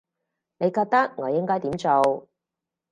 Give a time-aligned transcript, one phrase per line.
[0.57, 2.27] 你覺得我應該點做